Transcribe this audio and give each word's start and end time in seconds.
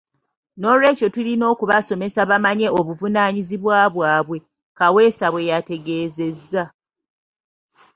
Noolwekyo 0.59 1.07
tulina 1.15 1.45
okubasomesa 1.53 2.21
bamanye 2.29 2.67
obuvunaanyizibwa 2.79 3.77
bwabwe.” 3.93 4.37
Kaweesa 4.77 5.25
bw'ategeezezza. 5.33 6.63